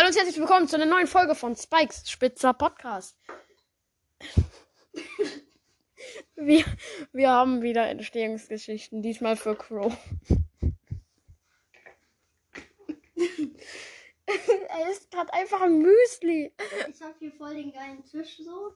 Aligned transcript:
Hallo 0.00 0.08
und 0.08 0.16
herzlich 0.16 0.38
willkommen 0.38 0.66
zu 0.66 0.76
einer 0.76 0.86
neuen 0.86 1.06
Folge 1.06 1.34
von 1.34 1.54
Spikes 1.54 2.10
Spitzer 2.10 2.54
Podcast. 2.54 3.18
Wir, 6.36 6.64
wir 7.12 7.28
haben 7.28 7.60
wieder 7.60 7.86
Entstehungsgeschichten, 7.86 9.02
diesmal 9.02 9.36
für 9.36 9.54
Crow. 9.54 9.94
er 14.24 14.90
isst 14.90 15.10
gerade 15.10 15.34
einfach 15.34 15.60
ein 15.60 15.80
Müsli. 15.82 16.50
Ich 16.88 17.02
habe 17.02 17.14
hier 17.18 17.32
voll 17.32 17.56
den 17.56 17.70
geilen 17.70 18.02
Tisch 18.02 18.38
so. 18.38 18.72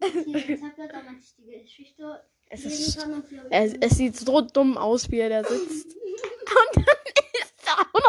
Hier 0.00 0.36
ein 0.36 0.60
Tablet, 0.60 0.92
damit 0.92 1.24
ich 1.24 1.34
die 1.38 1.60
Geschichte 1.60 2.22
Es, 2.50 2.64
ist, 2.64 3.04
es, 3.50 3.74
es 3.80 3.96
sieht 3.96 4.14
so 4.14 4.42
dumm 4.42 4.78
aus, 4.78 5.10
wie 5.10 5.18
er 5.18 5.42
da 5.42 5.42
sitzt. 5.42 5.96
Und 6.76 6.76
dann 6.76 6.84
isst 7.42 7.66
er 7.66 7.80
auch 7.80 8.00
noch 8.00 8.07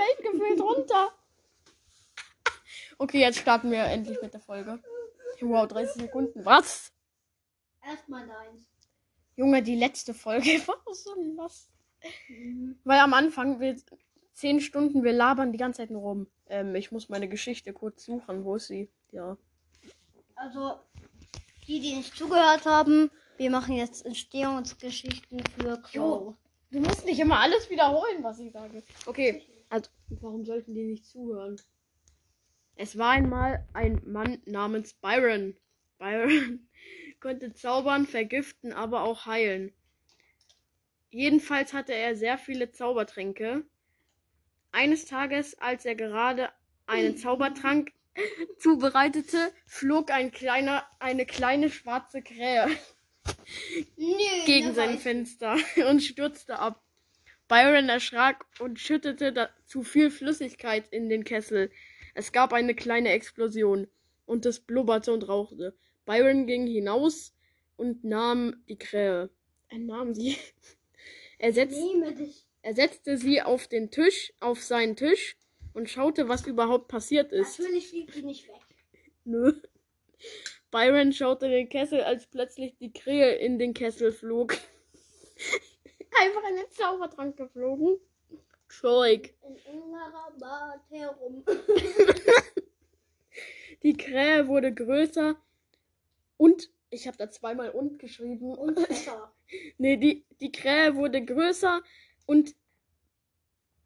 fällt 0.00 0.32
gefühlt 0.32 0.60
runter. 0.60 1.12
Okay, 2.98 3.20
jetzt 3.20 3.38
starten 3.38 3.70
wir 3.70 3.84
endlich 3.84 4.20
mit 4.20 4.32
der 4.32 4.40
Folge. 4.40 4.78
Wow, 5.40 5.66
30 5.66 6.02
Sekunden. 6.02 6.44
Was? 6.44 6.92
Erstmal 7.82 8.26
deins. 8.26 8.68
Junge, 9.36 9.62
die 9.62 9.76
letzte 9.76 10.12
Folge 10.12 10.50
war 10.66 10.94
so 10.94 11.10
was. 11.36 11.70
Weil 12.84 12.98
am 12.98 13.14
Anfang, 13.14 13.60
wir 13.60 13.76
10 14.34 14.60
Stunden, 14.60 15.02
wir 15.02 15.12
labern 15.12 15.52
die 15.52 15.58
ganze 15.58 15.78
Zeit 15.78 15.90
nur 15.90 16.02
rum. 16.02 16.26
Ähm, 16.48 16.74
ich 16.74 16.92
muss 16.92 17.08
meine 17.08 17.28
Geschichte 17.28 17.72
kurz 17.72 18.04
suchen. 18.04 18.44
Wo 18.44 18.56
ist 18.56 18.66
sie? 18.66 18.90
Ja. 19.12 19.36
Also, 20.34 20.78
die, 21.66 21.80
die 21.80 21.94
nicht 21.94 22.16
zugehört 22.16 22.66
haben, 22.66 23.10
wir 23.36 23.50
machen 23.50 23.76
jetzt 23.76 24.04
Entstehungsgeschichten 24.04 25.42
für 25.58 25.80
Crow. 25.80 25.94
Jo. 25.94 26.36
Du 26.70 26.80
musst 26.80 27.04
nicht 27.04 27.18
immer 27.18 27.40
alles 27.40 27.68
wiederholen, 27.68 28.22
was 28.22 28.38
ich 28.38 28.52
sage. 28.52 28.82
Okay, 29.06 29.42
also 29.70 29.90
warum 30.08 30.44
sollten 30.44 30.74
die 30.74 30.84
nicht 30.84 31.06
zuhören? 31.06 31.56
Es 32.76 32.98
war 32.98 33.10
einmal 33.10 33.66
ein 33.72 34.02
Mann 34.04 34.42
namens 34.44 34.94
Byron. 34.94 35.56
Byron 35.98 36.68
konnte 37.20 37.52
zaubern, 37.54 38.06
vergiften, 38.06 38.72
aber 38.72 39.02
auch 39.02 39.26
heilen. 39.26 39.72
Jedenfalls 41.10 41.72
hatte 41.72 41.92
er 41.92 42.14
sehr 42.16 42.38
viele 42.38 42.70
Zaubertränke. 42.70 43.64
Eines 44.72 45.06
Tages, 45.06 45.58
als 45.58 45.84
er 45.84 45.94
gerade 45.94 46.50
einen 46.86 47.16
Zaubertrank 47.16 47.92
zubereitete, 48.58 49.52
flog 49.66 50.10
ein 50.10 50.30
kleiner, 50.30 50.84
eine 50.98 51.26
kleine 51.26 51.70
schwarze 51.70 52.22
Krähe 52.22 52.68
Nö, 53.96 54.44
gegen 54.46 54.74
sein 54.74 54.98
Fenster 54.98 55.56
und 55.88 56.00
stürzte 56.00 56.58
ab. 56.58 56.82
Byron 57.50 57.88
erschrak 57.88 58.46
und 58.60 58.78
schüttete 58.78 59.50
zu 59.66 59.82
viel 59.82 60.12
Flüssigkeit 60.12 60.86
in 60.92 61.08
den 61.08 61.24
Kessel. 61.24 61.72
Es 62.14 62.30
gab 62.30 62.52
eine 62.52 62.76
kleine 62.76 63.10
Explosion 63.10 63.88
und 64.24 64.46
es 64.46 64.60
blubberte 64.60 65.12
und 65.12 65.28
rauchte. 65.28 65.76
Byron 66.06 66.46
ging 66.46 66.68
hinaus 66.68 67.34
und 67.76 68.04
nahm 68.04 68.62
die 68.68 68.78
Krähe. 68.78 69.30
Er 69.68 69.78
nahm 69.78 70.14
sie. 70.14 70.36
Er, 71.42 71.54
setz, 71.54 71.74
er 72.60 72.74
setzte 72.74 73.16
sie 73.16 73.40
auf 73.40 73.66
den 73.66 73.90
Tisch, 73.90 74.34
auf 74.40 74.62
seinen 74.62 74.94
Tisch 74.94 75.38
und 75.72 75.88
schaute, 75.88 76.28
was 76.28 76.46
überhaupt 76.46 76.88
passiert 76.88 77.32
ist. 77.32 77.58
Natürlich 77.58 77.88
fliegt 77.88 78.14
die 78.14 78.22
nicht 78.22 78.46
weg. 78.46 78.60
Nö. 79.24 79.54
Byron 80.70 81.14
schaute 81.14 81.48
den 81.48 81.70
Kessel, 81.70 82.02
als 82.02 82.26
plötzlich 82.26 82.76
die 82.76 82.92
Krähe 82.92 83.36
in 83.36 83.58
den 83.58 83.72
Kessel 83.72 84.12
flog. 84.12 84.58
Einfach 86.18 86.48
in 86.48 86.56
den 86.56 86.70
Zaubertrank 86.70 87.36
geflogen. 87.36 87.98
Zeug. 88.68 89.34
In 89.42 89.56
innerer 89.56 90.32
Bad 90.38 90.80
herum. 90.90 91.44
Die 93.82 93.96
Krähe 93.96 94.46
wurde 94.46 94.72
größer 94.74 95.36
und 96.36 96.70
ich 96.90 97.06
habe 97.06 97.16
da 97.16 97.30
zweimal 97.30 97.70
und 97.70 97.98
geschrieben. 97.98 98.54
Und 98.54 98.78
Futter. 98.86 99.32
Nee, 99.78 99.96
die, 99.96 100.24
die 100.40 100.52
Krähe 100.52 100.94
wurde 100.96 101.24
größer 101.24 101.82
und 102.26 102.54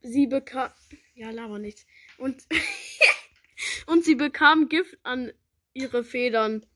sie 0.03 0.27
bekam. 0.27 0.71
Ja, 1.15 1.31
laber 1.31 1.59
nichts. 1.59 1.87
Und, 2.19 2.47
und 3.87 4.05
sie 4.05 4.15
bekam 4.15 4.69
Gift 4.69 4.99
an 5.03 5.33
ihre 5.73 6.03
Federn. 6.03 6.67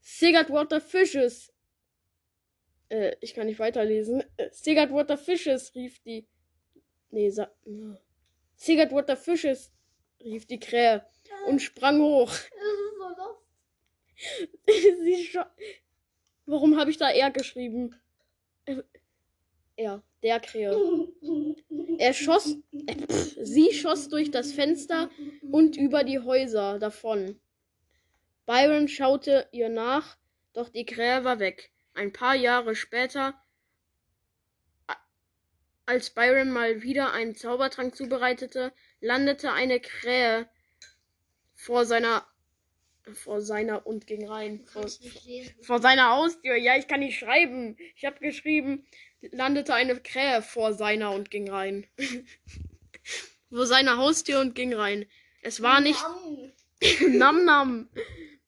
Sigurdwater 0.00 0.80
Fishes. 0.80 1.52
Äh, 2.94 3.16
ich 3.20 3.34
kann 3.34 3.46
nicht 3.46 3.58
weiterlesen. 3.58 4.22
Äh, 4.36 4.50
Sigurdwater 4.52 5.18
Fishes 5.18 5.74
rief 5.74 5.98
die. 6.00 6.26
Nee, 7.10 7.30
sa. 7.30 7.50
ja. 7.64 7.98
Sigurdwater 8.54 9.16
Fishes 9.16 9.72
rief 10.22 10.46
die 10.46 10.60
Krähe 10.60 11.04
und 11.48 11.60
sprang 11.60 12.00
hoch. 12.00 12.32
Das 14.66 14.76
ist 14.76 15.32
so 15.32 15.40
Warum 16.46 16.78
habe 16.78 16.88
ich 16.90 16.98
da 16.98 17.10
er 17.10 17.30
geschrieben? 17.32 17.96
Äh, 18.64 18.82
Er, 19.76 20.02
der 20.22 20.38
Krähe. 20.38 21.08
Er 21.98 22.14
schoss, 22.14 22.56
äh, 22.86 22.94
pff, 23.08 23.36
sie 23.42 23.72
schoss 23.72 24.08
durch 24.08 24.30
das 24.30 24.52
Fenster 24.52 25.10
und 25.50 25.76
über 25.76 26.04
die 26.04 26.20
Häuser 26.20 26.78
davon. 26.78 27.40
Byron 28.46 28.86
schaute 28.86 29.48
ihr 29.50 29.68
nach, 29.68 30.16
doch 30.52 30.68
die 30.68 30.86
Krähe 30.86 31.24
war 31.24 31.40
weg. 31.40 31.73
Ein 31.94 32.12
paar 32.12 32.34
Jahre 32.34 32.74
später, 32.74 33.34
als 35.86 36.10
Byron 36.10 36.50
mal 36.50 36.82
wieder 36.82 37.12
einen 37.12 37.34
Zaubertrank 37.34 37.94
zubereitete, 37.94 38.72
landete 39.00 39.52
eine 39.52 39.80
Krähe 39.80 40.48
vor 41.54 41.84
seiner 41.84 42.26
vor 43.12 43.42
seiner 43.42 43.86
und 43.86 44.06
ging 44.06 44.26
rein. 44.26 44.64
Vor, 44.66 44.86
vor 45.60 45.78
seiner 45.78 46.10
Haustür. 46.10 46.56
Ja, 46.56 46.76
ich 46.78 46.88
kann 46.88 47.00
nicht 47.00 47.18
schreiben. 47.18 47.76
Ich 47.96 48.06
habe 48.06 48.18
geschrieben, 48.20 48.86
landete 49.20 49.74
eine 49.74 50.00
Krähe 50.00 50.40
vor 50.40 50.72
seiner 50.72 51.12
und 51.12 51.30
ging 51.30 51.50
rein. 51.50 51.86
vor 53.50 53.66
seiner 53.66 53.98
Haustür 53.98 54.40
und 54.40 54.54
ging 54.54 54.72
rein. 54.72 55.06
Es 55.42 55.60
war 55.60 55.80
nicht. 55.80 56.02
Nam 57.08 57.44
Nam. 57.44 57.90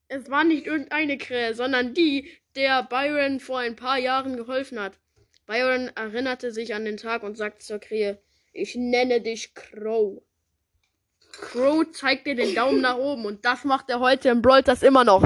Es 0.08 0.30
war 0.30 0.44
nicht 0.44 0.66
irgendeine 0.66 1.18
Krähe, 1.18 1.54
sondern 1.54 1.92
die, 1.92 2.30
der 2.56 2.82
Byron 2.82 3.40
vor 3.40 3.58
ein 3.58 3.76
paar 3.76 3.98
Jahren 3.98 4.36
geholfen 4.36 4.80
hat. 4.80 4.98
Byron 5.46 5.90
erinnerte 5.94 6.50
sich 6.50 6.74
an 6.74 6.84
den 6.84 6.96
Tag 6.96 7.22
und 7.22 7.36
sagte 7.36 7.64
zur 7.64 7.78
Krähe, 7.78 8.18
ich 8.52 8.74
nenne 8.74 9.20
dich 9.20 9.54
Crow. 9.54 10.22
Crow 11.32 11.84
zeigte 11.92 12.34
den 12.34 12.54
Daumen 12.54 12.80
nach 12.80 12.96
oben 12.96 13.26
und 13.26 13.44
das 13.44 13.64
macht 13.64 13.90
er 13.90 14.00
heute 14.00 14.30
im 14.30 14.40
Brawl 14.40 14.64
immer 14.82 15.04
noch. 15.04 15.22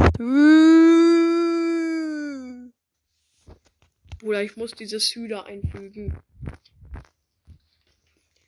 Bruder, 4.18 4.42
ich 4.42 4.56
muss 4.56 4.72
dieses 4.72 5.14
Hüder 5.14 5.46
einfügen. 5.46 6.18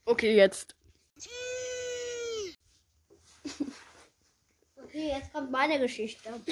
Okay, 0.04 0.34
jetzt. 0.34 0.74
Okay, 4.92 5.08
jetzt 5.08 5.32
kommt 5.32 5.50
meine 5.50 5.78
Geschichte. 5.78 6.28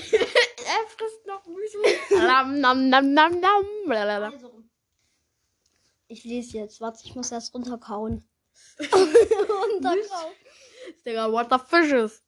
Er 0.70 0.86
frisst 0.86 1.26
noch 1.26 1.44
Müsli. 1.46 1.98
nam, 2.10 2.60
nam, 2.60 2.88
nam, 2.88 3.12
nam, 3.12 3.40
nam. 3.40 3.64
Blablabla. 3.86 4.30
Also, 4.30 4.62
ich 6.06 6.24
lese 6.24 6.58
jetzt. 6.58 6.80
Warte, 6.80 7.00
ich 7.04 7.14
muss 7.14 7.32
erst 7.32 7.52
runterkauen. 7.54 8.24
runterkauen. 8.80 10.32
Digga, 11.04 11.30
what 11.32 11.48
the 11.50 11.58
fishes? 11.58 12.22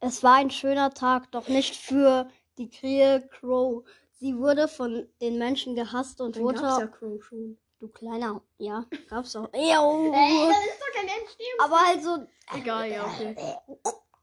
Es 0.00 0.22
war 0.22 0.36
ein 0.36 0.50
schöner 0.50 0.94
Tag, 0.94 1.30
doch 1.32 1.48
nicht 1.48 1.74
für 1.76 2.30
die 2.58 2.70
Krähe 2.70 3.28
Crow. 3.28 3.84
Sie 4.12 4.38
wurde 4.38 4.68
von 4.68 5.08
den 5.20 5.38
Menschen 5.38 5.74
gehasst 5.74 6.20
und 6.20 6.38
wurde. 6.38 6.90
Crow 6.98 7.22
schon. 7.22 7.58
Du 7.80 7.88
kleiner. 7.88 8.40
Ja, 8.56 8.86
gab's 9.08 9.36
auch. 9.36 9.52
Ew. 9.52 10.12
ist 10.12 10.80
doch 10.80 10.92
kein 10.94 11.08
Entstehung. 11.08 11.60
Aber 11.60 11.78
also. 11.86 12.26
Egal, 12.54 12.90
ja, 12.90 13.04
okay. 13.04 13.36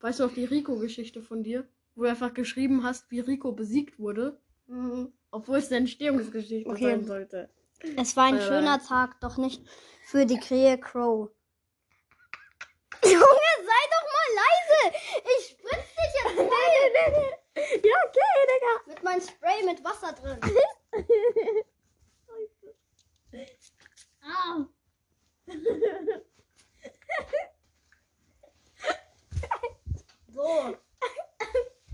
Weißt 0.01 0.19
du 0.19 0.23
noch 0.25 0.33
die 0.33 0.45
Rico-Geschichte 0.45 1.21
von 1.21 1.43
dir? 1.43 1.67
Wo 1.95 2.03
du 2.03 2.09
einfach 2.09 2.33
geschrieben 2.33 2.83
hast, 2.83 3.09
wie 3.11 3.19
Rico 3.19 3.51
besiegt 3.51 3.99
wurde? 3.99 4.39
Mhm. 4.67 5.13
Obwohl 5.31 5.57
es 5.57 5.67
eine 5.67 5.77
Entstehungsgeschichte 5.77 6.69
Okay. 6.69 6.83
sein 6.83 7.05
sollte. 7.05 7.49
Es 7.97 8.15
war 8.15 8.25
ein 8.25 8.37
Äh. 8.37 8.41
schöner 8.41 8.81
Tag, 8.83 9.19
doch 9.21 9.37
nicht 9.37 9.63
für 10.05 10.25
die 10.25 10.39
Krähe 10.39 10.77
Crow. 10.79 11.29
Junge, 13.03 13.19
sei 13.19 13.81
doch 13.91 14.07
mal 14.13 14.29
leise! 14.35 14.95
Ich 15.39 15.49
spritz 15.49 15.95
dich 15.95 16.13
jetzt 16.23 16.35
voll! 16.35 16.51
Ja, 17.55 17.95
okay, 18.07 18.31
Digga. 18.49 18.73
Mit 18.87 19.03
meinem 19.03 19.21
Spray 19.21 19.63
mit 19.65 19.83
Wasser 19.83 20.13
drin. 20.13 20.39
Ah. 24.23 24.67
So, 30.41 30.75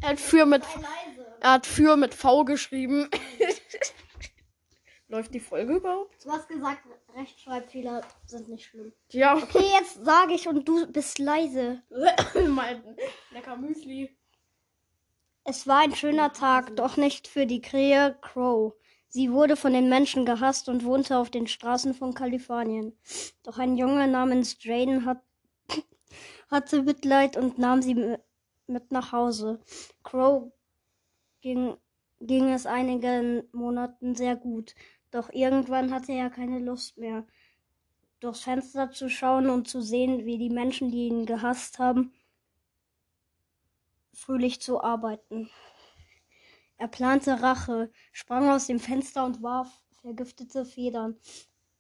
Er 0.02 0.10
hat 0.10 0.20
für 0.22 0.46
mit, 0.46 0.64
er 1.42 1.52
hat 1.52 1.66
für 1.66 1.98
mit 1.98 2.14
V 2.14 2.46
geschrieben. 2.46 3.10
Läuft 5.10 5.34
die 5.34 5.42
Folge 5.42 5.76
überhaupt? 5.76 6.24
Du 6.24 6.32
hast 6.32 6.48
gesagt, 6.48 6.84
Rechtschreibfehler 7.14 8.02
sind 8.26 8.48
nicht 8.48 8.66
schlimm. 8.66 8.94
Ja. 9.12 9.36
Okay, 9.36 9.66
jetzt 9.80 10.04
sage 10.06 10.34
ich 10.34 10.48
und 10.48 10.66
du 10.66 10.88
bist 10.88 11.20
leise. 11.20 11.82
mein 12.50 12.82
lecker 13.32 13.58
Müsli. 13.58 14.16
Es 15.44 15.68
war 15.68 15.80
ein 15.80 15.96
schöner 15.96 16.32
Tag, 16.32 16.76
doch 16.78 16.96
nicht 16.96 17.28
für 17.28 17.46
die 17.46 17.62
Krähe 17.62 18.18
Crow. 18.22 18.74
Sie 19.10 19.32
wurde 19.32 19.58
von 19.58 19.74
den 19.74 19.90
Menschen 19.90 20.26
gehasst 20.26 20.70
und 20.70 20.86
wohnte 20.86 21.18
auf 21.18 21.30
den 21.30 21.48
Straßen 21.48 21.94
von 21.94 22.14
Kalifornien. 22.14 22.98
Doch 23.44 23.58
ein 23.58 23.76
Junge 23.76 24.08
namens 24.08 24.58
Jaden 24.62 25.06
hat, 25.06 25.22
hatte 26.50 26.84
Mitleid 26.84 27.36
und 27.36 27.58
nahm 27.58 27.82
sie 27.82 28.18
mit 28.68 28.92
nach 28.92 29.12
Hause. 29.12 29.60
Crow 30.04 30.52
ging, 31.42 31.78
ging 32.20 32.50
es 32.50 32.66
einigen 32.66 33.44
Monaten 33.52 34.16
sehr 34.16 34.36
gut, 34.36 34.76
doch 35.12 35.30
irgendwann 35.32 35.94
hatte 35.94 36.12
er 36.12 36.30
keine 36.30 36.60
Lust 36.60 36.98
mehr, 36.98 37.26
durchs 38.20 38.42
Fenster 38.42 38.92
zu 38.92 39.10
schauen 39.10 39.50
und 39.50 39.68
zu 39.68 39.82
sehen, 39.82 40.26
wie 40.26 40.38
die 40.38 40.50
Menschen, 40.50 40.92
die 40.92 41.08
ihn 41.08 41.26
gehasst 41.26 41.80
haben, 41.80 42.14
fröhlich 44.14 44.62
zu 44.62 44.82
arbeiten. 44.82 45.50
Er 46.78 46.88
plante 46.88 47.42
Rache, 47.42 47.92
sprang 48.12 48.50
aus 48.50 48.68
dem 48.68 48.80
Fenster 48.80 49.26
und 49.26 49.42
warf 49.42 49.82
vergiftete 50.02 50.66
Federn. 50.66 51.18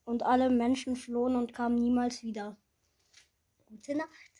Und 0.05 0.23
alle 0.23 0.49
Menschen 0.49 0.95
flohen 0.95 1.35
und 1.35 1.53
kamen 1.53 1.75
niemals 1.75 2.23
wieder. 2.23 2.57
Gute 3.65 3.95
Nacht. 3.95 4.31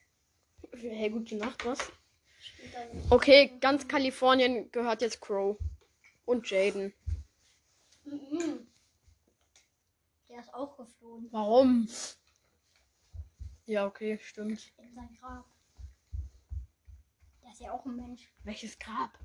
Hey, 0.74 1.10
gute 1.10 1.36
Nacht, 1.36 1.66
was? 1.66 1.80
Okay, 3.10 3.58
ganz 3.60 3.88
Kalifornien 3.88 4.72
gehört 4.72 5.02
jetzt 5.02 5.22
Crow. 5.22 5.58
Und 6.26 6.50
Jaden. 6.50 6.94
Der 10.30 10.40
ist 10.40 10.54
auch 10.54 10.78
geflohen 10.78 11.28
Warum? 11.32 11.88
Ja, 13.66 13.86
okay, 13.86 14.20
stimmt. 14.22 14.74
in 14.78 14.94
sein 14.94 15.18
Grab. 15.20 15.46
Der 17.44 17.52
ist 17.52 17.62
ja 17.62 17.72
auch 17.72 17.86
ein 17.86 17.96
Mensch. 17.96 18.30
Welches 18.44 18.78
Grab? 18.78 19.18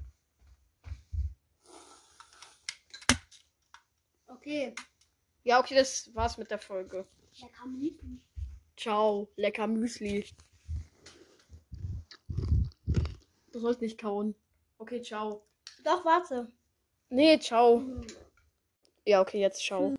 Okay. 4.26 4.74
Ja, 5.44 5.60
okay, 5.60 5.74
das 5.74 6.14
war's 6.14 6.38
mit 6.38 6.50
der 6.50 6.58
Folge. 6.58 7.06
Kam 7.52 7.78
Müsli. 7.78 8.20
Ciao, 8.76 9.28
lecker 9.36 9.66
Müsli. 9.66 10.24
Du 13.51 13.51
sollst 13.62 13.80
nicht 13.80 13.98
kauen. 13.98 14.34
Okay, 14.78 15.00
ciao. 15.00 15.42
Doch, 15.84 16.04
warte. 16.04 16.48
Nee, 17.08 17.38
ciao. 17.38 17.82
Ja, 19.04 19.20
okay, 19.20 19.40
jetzt 19.40 19.64
ciao. 19.64 19.90